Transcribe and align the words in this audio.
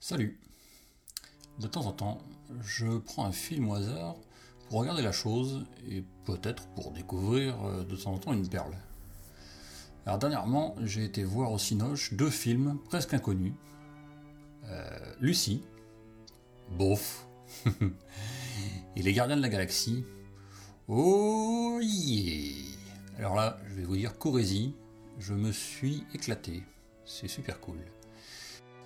Salut. 0.00 0.38
De 1.58 1.66
temps 1.66 1.86
en 1.86 1.92
temps, 1.92 2.18
je 2.62 2.98
prends 2.98 3.24
un 3.24 3.32
film 3.32 3.70
au 3.70 3.74
hasard 3.74 4.16
pour 4.68 4.80
regarder 4.80 5.00
la 5.02 5.12
chose 5.12 5.64
et 5.88 6.04
peut-être 6.26 6.66
pour 6.74 6.90
découvrir 6.90 7.54
euh, 7.64 7.84
de 7.84 7.96
temps 7.96 8.12
en 8.12 8.18
temps 8.18 8.34
une 8.34 8.46
perle. 8.46 8.76
Alors 10.04 10.18
dernièrement, 10.18 10.74
j'ai 10.82 11.04
été 11.04 11.24
voir 11.24 11.52
au 11.52 11.58
Cinoche 11.58 12.12
deux 12.12 12.30
films 12.30 12.78
presque 12.90 13.14
inconnus. 13.14 13.54
Euh, 14.66 15.14
Lucie, 15.20 15.62
bof, 16.76 17.26
et 18.96 19.02
Les 19.02 19.14
Gardiens 19.14 19.38
de 19.38 19.42
la 19.42 19.48
Galaxie, 19.48 20.04
oh 20.88 21.80
Alors 23.22 23.36
là, 23.36 23.56
je 23.68 23.74
vais 23.74 23.84
vous 23.84 23.96
dire, 23.96 24.18
courez 24.18 24.72
je 25.20 25.32
me 25.32 25.52
suis 25.52 26.02
éclaté, 26.12 26.64
c'est 27.04 27.28
super 27.28 27.60
cool. 27.60 27.78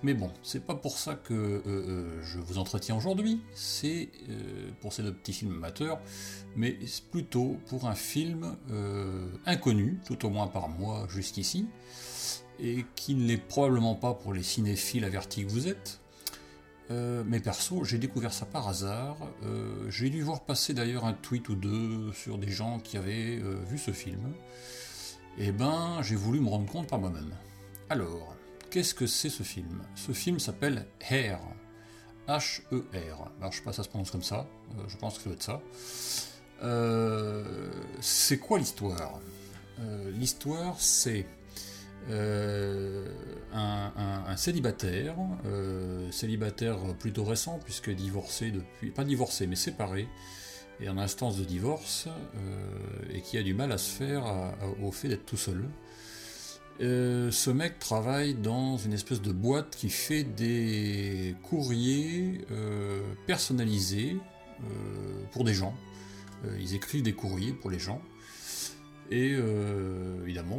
Mais 0.03 0.13
bon, 0.13 0.31
c'est 0.43 0.63
pas 0.63 0.75
pour 0.75 0.99
ça 0.99 1.15
que 1.15 1.33
euh, 1.33 1.61
euh, 1.65 2.21
je 2.21 2.37
vous 2.37 2.59
entretiens 2.59 2.95
aujourd'hui, 2.95 3.41
c'est 3.55 4.11
euh, 4.29 4.69
pour 4.79 4.93
ces 4.93 5.01
deux 5.01 5.11
petits 5.11 5.33
films 5.33 5.53
amateurs, 5.53 5.99
mais 6.55 6.77
plutôt 7.09 7.57
pour 7.65 7.87
un 7.87 7.95
film 7.95 8.55
inconnu, 9.47 9.99
tout 10.05 10.23
au 10.23 10.29
moins 10.29 10.45
par 10.45 10.69
moi 10.69 11.07
jusqu'ici, 11.09 11.65
et 12.59 12.85
qui 12.93 13.15
ne 13.15 13.25
l'est 13.25 13.37
probablement 13.37 13.95
pas 13.95 14.13
pour 14.13 14.33
les 14.33 14.43
cinéphiles 14.43 15.03
avertis 15.03 15.45
que 15.45 15.49
vous 15.49 15.67
êtes. 15.67 15.99
Mais 16.89 17.39
perso, 17.39 17.83
j'ai 17.83 17.97
découvert 17.97 18.33
ça 18.33 18.45
par 18.45 18.67
hasard. 18.67 19.17
j'ai 19.89 20.09
dû 20.09 20.21
voir 20.21 20.41
passer 20.41 20.73
d'ailleurs 20.73 21.05
un 21.05 21.13
tweet 21.13 21.49
ou 21.49 21.55
deux 21.55 22.11
sur 22.13 22.37
des 22.37 22.49
gens 22.49 22.79
qui 22.79 22.97
avaient 22.97 23.41
vu 23.69 23.77
ce 23.77 23.91
film. 23.91 24.33
Et 25.37 25.51
ben, 25.51 26.01
j'ai 26.01 26.15
voulu 26.15 26.39
me 26.39 26.49
rendre 26.49 26.71
compte 26.71 26.87
par 26.87 26.99
moi-même. 26.99 27.33
Alors, 27.89 28.37
Qu'est-ce 28.69 28.93
que 28.93 29.07
c'est 29.07 29.29
ce 29.29 29.43
film? 29.43 29.81
Ce 29.95 30.11
film 30.11 30.39
s'appelle 30.39 30.85
Hair. 31.09 31.39
H-E-R. 32.27 33.31
Alors, 33.39 33.51
je 33.51 33.57
sais 33.57 33.63
pas 33.63 33.71
si 33.71 33.77
ça 33.77 33.83
se 33.83 33.89
prononce 33.89 34.11
comme 34.11 34.23
ça. 34.23 34.45
Euh, 34.77 34.83
je 34.89 34.97
pense 34.97 35.17
que 35.17 35.23
ça 35.23 35.29
doit 35.29 35.35
être 35.35 35.43
ça. 35.43 35.61
Euh, 36.63 37.71
c'est 38.01 38.39
quoi 38.39 38.59
l'histoire? 38.59 39.21
Euh, 39.79 40.11
L'histoire, 40.11 40.75
c'est 40.79 41.25
un, 42.09 43.05
célibataire, 44.37 45.15
célibataire 46.11 46.77
plutôt 46.99 47.23
récent, 47.23 47.59
puisque 47.63 47.89
divorcé 47.89 48.51
depuis. 48.51 48.91
Pas 48.91 49.03
divorcé, 49.03 49.47
mais 49.47 49.55
séparé, 49.55 50.07
et 50.79 50.87
en 50.87 50.97
instance 50.97 51.37
de 51.37 51.43
divorce, 51.43 52.07
et 53.13 53.21
qui 53.21 53.37
a 53.37 53.43
du 53.43 53.53
mal 53.53 53.71
à 53.71 53.77
se 53.77 53.89
faire 53.89 54.23
au 54.81 54.91
fait 54.91 55.09
d'être 55.09 55.25
tout 55.25 55.37
seul. 55.37 55.65
Euh, 56.79 57.31
ce 57.31 57.49
mec 57.49 57.79
travaille 57.79 58.35
dans 58.35 58.77
une 58.77 58.93
espèce 58.93 59.21
de 59.21 59.31
boîte 59.31 59.75
qui 59.75 59.89
fait 59.89 60.23
des 60.23 61.35
courriers 61.41 62.45
euh, 62.51 63.01
personnalisés 63.25 64.15
euh, 64.61 65.23
pour 65.31 65.43
des 65.43 65.53
gens. 65.55 65.75
ils 66.59 66.75
écrivent 66.75 67.01
des 67.01 67.13
courriers 67.13 67.53
pour 67.53 67.71
les 67.71 67.79
gens. 67.79 68.01
Et 69.09 69.37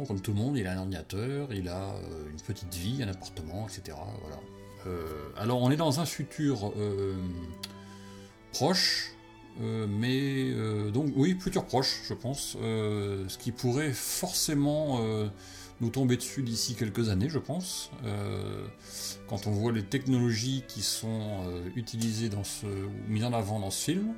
comme 0.09 0.19
tout 0.19 0.31
le 0.31 0.37
monde, 0.37 0.57
il 0.57 0.67
a 0.67 0.73
un 0.73 0.79
ordinateur, 0.79 1.53
il 1.53 1.69
a 1.69 1.93
une 2.29 2.41
petite 2.41 2.73
vie, 2.73 3.01
un 3.01 3.07
appartement, 3.07 3.67
etc. 3.67 3.95
Voilà. 4.21 4.97
alors 5.37 5.61
on 5.61 5.71
est 5.71 5.77
dans 5.77 6.01
un 6.01 6.05
futur 6.05 6.73
proche, 8.51 9.13
mais 9.59 10.51
donc 10.91 11.13
oui, 11.15 11.37
futur 11.39 11.63
proche, 11.63 12.01
je 12.09 12.13
pense, 12.13 12.57
ce 12.59 13.37
qui 13.37 13.51
pourrait 13.53 13.93
forcément 13.93 14.99
nous 15.81 15.89
tomber 15.89 16.17
dessus 16.17 16.41
d'ici 16.41 16.75
quelques 16.75 17.09
années, 17.09 17.29
je 17.29 17.39
pense. 17.39 17.91
Euh, 18.05 18.65
quand 19.27 19.47
on 19.47 19.51
voit 19.51 19.71
les 19.71 19.83
technologies 19.83 20.63
qui 20.67 20.81
sont 20.81 21.43
euh, 21.47 21.69
utilisées 21.75 22.29
dans 22.29 22.43
ce, 22.43 22.65
ou 22.65 22.91
mises 23.07 23.23
en 23.23 23.33
avant 23.33 23.59
dans 23.59 23.71
ce 23.71 23.91
film, 23.91 24.13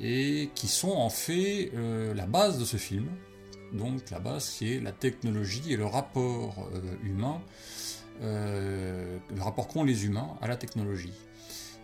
et 0.00 0.50
qui 0.54 0.68
sont 0.68 0.92
en 0.92 1.10
fait 1.10 1.70
euh, 1.74 2.14
la 2.14 2.26
base 2.26 2.58
de 2.58 2.64
ce 2.64 2.76
film. 2.76 3.06
Donc 3.76 4.10
la 4.10 4.18
base 4.18 4.50
qui 4.50 4.72
est 4.72 4.80
la 4.80 4.92
technologie 4.92 5.72
et 5.72 5.76
le 5.76 5.86
rapport 5.86 6.68
humain, 7.02 7.40
le 8.22 9.40
rapport 9.40 9.68
qu'ont 9.68 9.84
les 9.84 10.06
humains 10.06 10.36
à 10.40 10.48
la 10.48 10.56
technologie. 10.56 11.12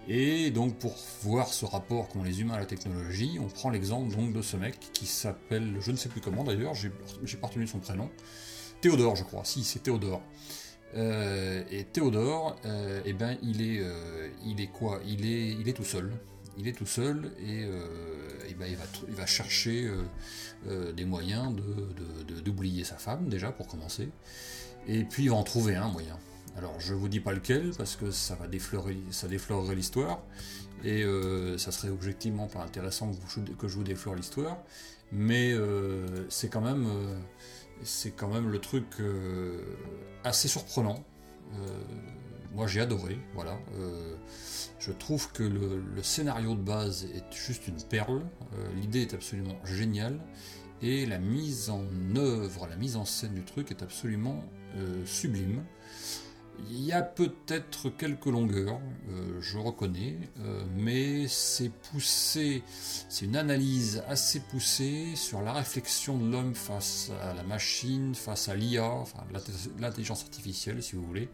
Et 0.08 0.50
donc 0.50 0.78
pour 0.78 0.97
voir 1.22 1.48
ce 1.48 1.64
rapport 1.64 2.08
qu'ont 2.08 2.25
les 2.25 2.41
humains 2.41 2.54
à 2.54 2.58
la 2.58 2.66
technologie, 2.66 3.38
on 3.41 3.47
prend 3.47 3.70
l'exemple 3.70 4.14
donc 4.14 4.32
de 4.32 4.42
ce 4.42 4.56
mec 4.56 4.78
qui 4.92 5.06
s'appelle, 5.06 5.76
je 5.81 5.92
ne 5.92 5.97
sais 5.97 6.08
plus 6.08 6.20
comment 6.20 6.42
d'ailleurs, 6.42 6.75
j'ai 6.75 6.91
pas 7.36 7.47
retenu 7.47 7.66
son 7.66 7.78
prénom, 7.78 8.10
Théodore, 8.82 9.14
je 9.14 9.22
crois. 9.22 9.44
Si, 9.44 9.62
c'est 9.62 9.84
Théodore. 9.84 10.20
Euh, 10.97 11.62
et 11.70 11.84
Théodore, 11.84 12.56
euh, 12.64 13.00
eh 13.04 13.12
ben, 13.12 13.38
il 13.41 13.62
est, 13.62 13.78
euh, 13.81 14.28
il 14.44 14.60
est 14.60 14.66
quoi? 14.66 14.98
Il 15.06 15.25
est, 15.25 15.52
il 15.52 15.69
est 15.69 15.72
tout 15.72 15.84
seul. 15.84 16.12
Il 16.58 16.68
est 16.68 16.72
tout 16.72 16.86
seul 16.86 17.32
et, 17.40 17.66
ben, 18.58 18.66
il, 18.66 18.76
va, 18.76 18.84
il 19.08 19.14
va 19.14 19.26
chercher 19.26 19.90
des 20.66 21.04
moyens 21.04 21.54
d'oublier 22.44 22.84
sa 22.84 22.96
femme, 22.96 23.28
déjà, 23.28 23.50
pour 23.52 23.66
commencer. 23.66 24.08
Et 24.86 25.04
puis, 25.04 25.24
il 25.24 25.30
va 25.30 25.36
en 25.36 25.44
trouver 25.44 25.76
un 25.76 25.88
moyen. 25.88 26.18
Alors, 26.56 26.78
je 26.78 26.92
vous 26.92 27.08
dis 27.08 27.20
pas 27.20 27.32
lequel, 27.32 27.72
parce 27.78 27.96
que 27.96 28.10
ça 28.10 28.34
va 28.34 28.46
ça 29.10 29.28
déflorerait 29.28 29.74
l'histoire. 29.74 30.20
Et 30.84 31.04
ça 31.56 31.72
serait 31.72 31.88
objectivement 31.88 32.48
pas 32.48 32.62
intéressant 32.62 33.12
que, 33.58 33.69
je 33.69 33.74
vous 33.74 33.84
déflore 33.84 34.14
l'histoire. 34.14 34.58
Mais 35.10 35.54
c'est 36.28 36.48
quand 36.48 36.60
même 36.60 36.86
c'est 37.84 38.12
quand 38.12 38.28
même 38.28 38.50
le 38.50 38.58
truc 38.58 38.84
euh, 39.00 39.60
assez 40.24 40.48
surprenant. 40.48 41.04
Euh, 42.52 42.56
moi 42.56 42.66
j'ai 42.66 42.80
adoré, 42.80 43.18
voilà. 43.34 43.58
Euh, 43.74 44.16
je 44.78 44.92
trouve 44.92 45.30
que 45.32 45.42
le, 45.42 46.02
scénario 46.02 46.54
de 46.54 46.62
base 46.62 47.04
est 47.14 47.34
juste 47.34 47.68
une 47.68 47.80
perle, 47.82 48.22
l'idée 48.76 49.02
est 49.02 49.14
absolument 49.14 49.56
géniale, 49.64 50.20
et 50.80 51.06
la 51.06 51.18
mise 51.18 51.70
en 51.70 51.84
œuvre, 52.16 52.66
la 52.68 52.76
mise 52.76 52.96
en 52.96 53.04
scène 53.04 53.34
du 53.34 53.44
truc 53.44 53.70
est 53.70 53.82
absolument 53.82 54.42
sublime. 55.04 55.62
Y 56.92 56.94
a 56.94 57.00
peut-être 57.00 57.88
quelques 57.88 58.26
longueurs, 58.26 58.78
euh, 59.08 59.41
je 59.41 59.56
reconnais, 59.56 60.19
euh, 60.41 60.62
mais 60.76 61.26
c'est 61.26 61.70
poussé, 61.70 62.62
c'est 63.08 63.25
une 63.25 63.36
analyse 63.36 64.04
assez 64.08 64.41
poussée 64.41 65.16
sur 65.16 65.41
la 65.41 65.54
réflexion 65.54 66.19
de 66.19 66.31
l'homme 66.31 66.54
face 66.54 67.10
à 67.22 67.32
la 67.32 67.44
machine, 67.44 68.14
face 68.14 68.50
à 68.50 68.56
l'IA, 68.56 68.91
enfin 68.91 69.25
l'intelligence 69.78 70.20
artificielle 70.25 70.82
si 70.82 70.94
vous 70.94 71.06
voulez. 71.06 71.31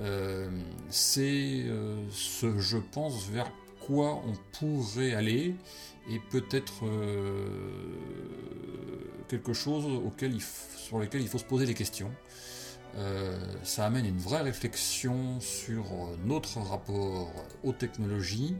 Euh, 0.00 0.50
c'est 0.90 1.64
ce, 2.10 2.58
je 2.58 2.76
pense, 2.76 3.26
vers 3.30 3.50
quoi 3.80 4.22
on 4.26 4.34
pourrait 4.52 5.14
aller 5.14 5.54
et 6.10 6.18
peut-être 6.30 6.84
quelque 9.28 9.54
chose 9.54 9.86
auquel 10.04 10.38
sur 10.76 10.98
lequel 10.98 11.22
il 11.22 11.28
faut 11.28 11.38
se 11.38 11.44
poser 11.44 11.64
des 11.64 11.72
questions. 11.72 12.12
Euh, 12.96 13.36
ça 13.64 13.86
amène 13.86 14.06
une 14.06 14.18
vraie 14.18 14.42
réflexion 14.42 15.40
sur 15.40 15.84
notre 16.24 16.58
rapport 16.60 17.32
aux 17.64 17.72
technologies, 17.72 18.56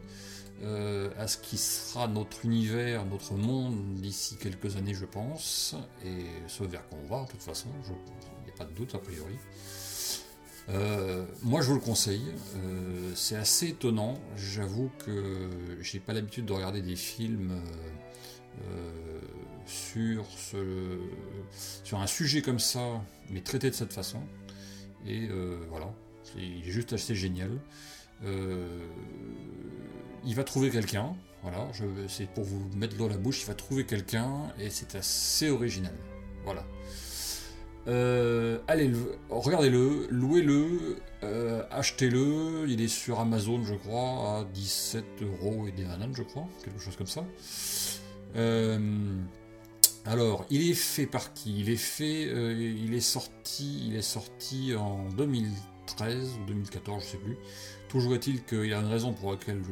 euh, 0.62 1.10
à 1.18 1.28
ce 1.28 1.38
qui 1.38 1.56
sera 1.56 2.08
notre 2.08 2.44
univers, 2.44 3.04
notre 3.06 3.34
monde 3.34 3.94
d'ici 3.94 4.36
quelques 4.36 4.76
années, 4.76 4.94
je 4.94 5.04
pense, 5.04 5.76
et 6.04 6.24
ce 6.48 6.64
vers 6.64 6.88
quoi 6.88 6.98
on 7.04 7.06
va, 7.06 7.24
de 7.24 7.30
toute 7.30 7.42
façon, 7.42 7.68
il 7.86 8.44
n'y 8.44 8.50
a 8.50 8.56
pas 8.56 8.64
de 8.64 8.72
doute 8.72 8.94
a 8.94 8.98
priori. 8.98 9.36
Euh, 10.70 11.24
moi, 11.42 11.60
je 11.60 11.68
vous 11.68 11.74
le 11.74 11.80
conseille. 11.80 12.24
c'est 13.14 13.36
assez 13.36 13.68
étonnant. 13.68 14.18
J'avoue 14.36 14.90
que 15.04 15.50
j'ai 15.80 16.00
pas 16.00 16.12
l'habitude 16.12 16.46
de 16.46 16.52
regarder 16.54 16.80
des 16.80 16.96
films 16.96 17.52
sur, 19.94 20.26
sur 21.84 22.00
un 22.00 22.06
sujet 22.06 22.42
comme 22.42 22.58
ça, 22.58 23.02
mais 23.30 23.40
traité 23.40 23.70
de 23.70 23.74
cette 23.74 23.92
façon. 23.92 24.20
Et 25.06 25.28
euh, 25.30 25.58
voilà, 25.70 25.92
il 26.36 26.66
est 26.66 26.70
juste 26.70 26.92
assez 26.92 27.14
génial. 27.14 27.50
Euh, 28.24 28.66
il 30.24 30.34
va 30.34 30.44
trouver 30.44 30.70
quelqu'un, 30.70 31.14
voilà, 31.42 31.68
c'est 32.08 32.28
pour 32.30 32.44
vous 32.44 32.70
mettre 32.76 33.02
à 33.04 33.08
la 33.08 33.18
bouche, 33.18 33.42
il 33.42 33.46
va 33.46 33.54
trouver 33.54 33.84
quelqu'un 33.84 34.52
et 34.58 34.70
c'est 34.70 34.94
assez 34.94 35.50
original. 35.50 35.92
Voilà. 36.44 36.64
Euh, 37.86 38.58
allez, 38.66 38.90
regardez-le, 39.28 40.06
louez-le, 40.08 40.96
achetez-le, 41.70 42.64
il 42.68 42.80
est 42.80 42.88
sur 42.88 43.20
Amazon, 43.20 43.62
je 43.62 43.74
crois, 43.74 44.38
à 44.38 44.44
17 44.54 45.04
euros 45.22 45.66
et 45.68 45.72
des 45.72 45.84
bananes, 45.84 46.14
je 46.16 46.22
crois, 46.22 46.46
quelque 46.64 46.80
chose 46.80 46.96
comme 46.96 47.06
ça. 47.06 47.24
Alors, 50.06 50.44
il 50.50 50.70
est 50.70 50.74
fait 50.74 51.06
par 51.06 51.32
qui? 51.32 51.60
Il 51.60 51.70
est 51.70 51.76
fait, 51.76 52.26
euh, 52.26 52.52
il 52.52 52.92
est 52.92 53.00
sorti, 53.00 53.86
il 53.88 53.96
est 53.96 54.02
sorti 54.02 54.74
en 54.74 55.08
2013 55.10 56.38
ou 56.42 56.46
2014, 56.46 57.02
je 57.02 57.08
sais 57.08 57.16
plus. 57.16 57.38
Toujours 57.88 58.14
est-il 58.14 58.44
qu'il 58.44 58.74
a 58.74 58.80
une 58.80 58.86
raison 58.86 59.12
pour 59.14 59.32
laquelle 59.32 59.62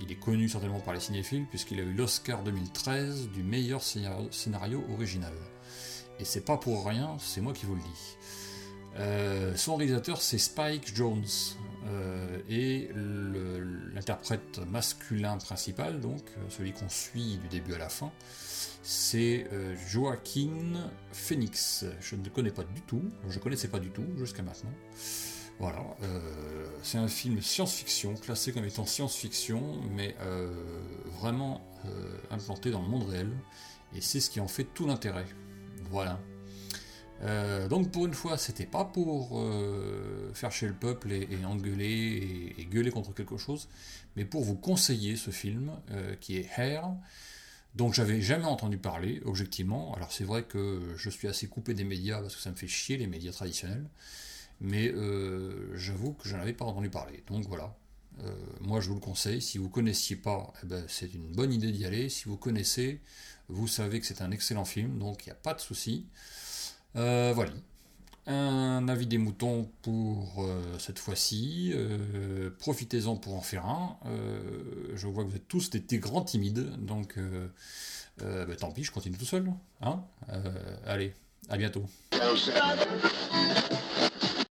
il 0.00 0.12
est 0.12 0.20
connu 0.20 0.48
certainement 0.48 0.78
par 0.78 0.94
les 0.94 1.00
cinéphiles, 1.00 1.46
puisqu'il 1.48 1.80
a 1.80 1.82
eu 1.82 1.92
l'Oscar 1.94 2.44
2013 2.44 3.30
du 3.30 3.42
meilleur 3.42 3.82
scénario, 3.82 4.84
original. 4.92 5.32
Et 6.20 6.24
c'est 6.24 6.44
pas 6.44 6.58
pour 6.58 6.86
rien, 6.86 7.16
c'est 7.18 7.40
moi 7.40 7.52
qui 7.52 7.66
vous 7.66 7.74
le 7.74 7.80
dis. 7.80 8.16
Euh, 8.98 9.56
son 9.56 9.76
réalisateur, 9.76 10.20
c'est 10.20 10.38
Spike 10.38 10.94
Jones. 10.94 11.24
Euh, 11.86 12.38
et 12.48 12.90
l'interprète 14.00 14.58
masculin 14.70 15.36
principal, 15.36 16.00
donc 16.00 16.22
celui 16.48 16.72
qu'on 16.72 16.88
suit 16.88 17.36
du 17.36 17.48
début 17.48 17.74
à 17.74 17.78
la 17.78 17.90
fin, 17.90 18.10
c'est 18.82 19.46
Joaquin 19.88 20.90
Phoenix. 21.12 21.84
Je 22.00 22.16
ne 22.16 22.24
le 22.24 22.30
connais 22.30 22.50
pas 22.50 22.64
du 22.64 22.80
tout, 22.80 23.02
je 23.28 23.36
ne 23.36 23.42
connaissais 23.42 23.68
pas 23.68 23.78
du 23.78 23.90
tout 23.90 24.06
jusqu'à 24.16 24.42
maintenant. 24.42 24.72
Voilà, 25.58 25.84
c'est 26.82 26.96
un 26.96 27.08
film 27.08 27.42
science-fiction, 27.42 28.14
classé 28.14 28.52
comme 28.52 28.64
étant 28.64 28.86
science-fiction, 28.86 29.82
mais 29.94 30.16
vraiment 31.20 31.60
implanté 32.30 32.70
dans 32.70 32.80
le 32.80 32.88
monde 32.88 33.06
réel, 33.06 33.30
et 33.94 34.00
c'est 34.00 34.20
ce 34.20 34.30
qui 34.30 34.40
en 34.40 34.48
fait 34.48 34.64
tout 34.64 34.86
l'intérêt. 34.86 35.26
Voilà. 35.90 36.18
Euh, 37.22 37.68
donc 37.68 37.90
pour 37.90 38.06
une 38.06 38.14
fois, 38.14 38.38
c'était 38.38 38.66
pas 38.66 38.84
pour 38.84 39.38
euh, 39.38 40.30
faire 40.32 40.52
chez 40.52 40.66
le 40.66 40.74
peuple 40.74 41.12
et, 41.12 41.28
engueuler 41.44 42.54
et, 42.56 42.64
gueuler 42.64 42.90
contre 42.90 43.14
quelque 43.14 43.36
chose, 43.36 43.68
mais 44.16 44.24
pour 44.24 44.42
vous 44.42 44.56
conseiller 44.56 45.16
ce 45.16 45.30
film 45.30 45.72
euh, 45.90 46.14
qui 46.16 46.36
est 46.36 46.48
Hair. 46.56 46.90
Donc 47.74 47.94
j'avais 47.94 48.20
jamais 48.20 48.46
entendu 48.46 48.78
parler, 48.78 49.20
objectivement. 49.24 49.94
Alors 49.94 50.12
c'est 50.12 50.24
vrai 50.24 50.44
que 50.44 50.94
je 50.96 51.10
suis 51.10 51.28
assez 51.28 51.46
coupé 51.46 51.74
des 51.74 51.84
médias 51.84 52.20
parce 52.20 52.34
que 52.34 52.42
ça 52.42 52.50
me 52.50 52.56
fait 52.56 52.66
chier 52.66 52.96
les 52.96 53.06
médias 53.06 53.32
traditionnels, 53.32 53.86
mais 54.60 54.92
j'avoue 55.74 56.14
que 56.14 56.28
je 56.28 56.34
n'en 56.34 56.42
avais 56.42 56.52
pas 56.52 56.64
entendu 56.64 56.90
parler. 56.90 57.22
Donc 57.28 57.46
voilà. 57.46 57.76
moi 58.60 58.80
je 58.80 58.88
vous 58.88 58.94
le 58.94 59.00
conseille, 59.00 59.40
si 59.40 59.58
vous 59.58 59.68
connaissiez 59.68 60.16
pas, 60.16 60.52
eh 60.64 60.66
ben, 60.66 60.84
c'est 60.88 61.14
une 61.14 61.32
bonne 61.32 61.52
idée 61.52 61.70
d'y 61.70 61.84
aller. 61.84 62.08
Si 62.08 62.24
vous 62.24 62.36
connaissez, 62.36 63.00
vous 63.48 63.68
savez 63.68 64.00
que 64.00 64.06
c'est 64.06 64.20
un 64.20 64.32
excellent 64.32 64.64
film, 64.64 64.98
donc 64.98 65.24
il 65.26 65.28
n'y 65.28 65.32
a 65.32 65.36
pas 65.36 65.54
de 65.54 65.60
souci. 65.60 66.06
Euh, 66.96 67.32
voilà. 67.34 67.52
Un 68.26 68.86
avis 68.88 69.06
des 69.06 69.18
moutons 69.18 69.68
pour 69.82 70.44
euh, 70.44 70.78
cette 70.78 70.98
fois-ci. 70.98 71.72
Euh, 71.74 72.50
profitez-en 72.58 73.16
pour 73.16 73.34
en 73.34 73.40
faire 73.40 73.66
un. 73.66 73.96
je 74.94 75.06
vois 75.06 75.24
que 75.24 75.30
vous 75.30 75.36
êtes 75.36 75.48
tous 75.48 75.70
des, 75.70 75.98
grands 75.98 76.22
timides, 76.22 76.76
donc 76.84 77.18
bah, 78.18 78.56
tant 78.58 78.70
pis, 78.70 78.84
je 78.84 78.92
continue 78.92 79.16
tout 79.16 79.24
seul. 79.24 79.50
Hein 79.80 80.02
allez, 80.86 81.14
à 81.48 81.56
bientôt. 81.56 81.84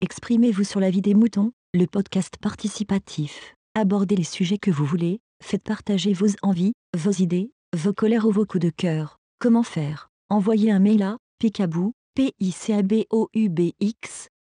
Exprimez-vous 0.00 0.64
sur 0.64 0.80
la 0.80 0.90
vie 0.90 1.02
des 1.02 1.14
moutons, 1.14 1.52
le 1.74 1.86
podcast 1.86 2.36
participatif. 2.40 3.54
Abordez 3.76 4.16
les 4.16 4.24
sujets 4.24 4.58
que 4.58 4.70
vous 4.70 4.86
voulez, 4.86 5.20
faites 5.42 5.62
partager 5.62 6.12
vos 6.12 6.28
envies, 6.42 6.72
vos 6.96 7.12
idées, 7.12 7.52
vos 7.76 7.92
colères 7.92 8.26
ou 8.26 8.32
vos 8.32 8.46
coups 8.46 8.64
de 8.64 8.70
cœur. 8.70 9.18
Comment 9.38 9.62
faire? 9.62 10.08
Envoyez 10.28 10.70
un 10.70 10.80
mail 10.80 11.02
à 11.02 11.18
picabou 11.38 11.92
PICABOUBX, 12.14 13.08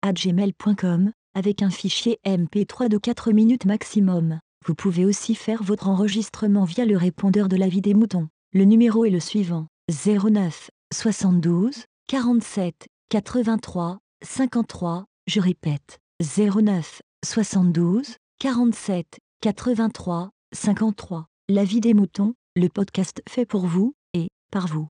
à 0.03 0.13
gmail.com, 0.13 1.13
avec 1.35 1.63
un 1.63 1.71
fichier 1.71 2.19
MP3 2.25 2.89
de 2.89 2.99
4 2.99 3.33
minutes 3.33 3.65
maximum. 3.65 4.41
Vous 4.67 4.75
pouvez 4.75 5.05
aussi 5.05 5.35
faire 5.35 5.63
votre 5.63 5.89
enregistrement 5.89 6.65
via 6.65 6.85
le 6.85 6.97
répondeur 6.97 7.49
de 7.49 7.57
la 7.57 7.69
vie 7.69 7.81
des 7.81 7.95
moutons. 7.95 8.29
Le 8.53 8.65
numéro 8.65 9.05
est 9.05 9.11
le 9.11 9.21
suivant 9.21 9.67
09 9.91 10.71
72 10.93 11.85
47 12.09 12.87
83 13.11 13.99
53. 14.23 15.05
Je 15.27 15.41
répète 15.41 15.99
09 16.21 17.03
72 17.25 18.17
47 18.39 19.19
83 19.41 20.31
53. 20.53 21.27
La 21.49 21.65
vie 21.65 21.81
des 21.81 21.95
moutons, 21.95 22.35
le 22.57 22.69
podcast 22.69 23.23
fait 23.29 23.47
pour 23.47 23.67
vous 23.67 23.95
et 24.15 24.29
par 24.51 24.67
vous. 24.67 24.89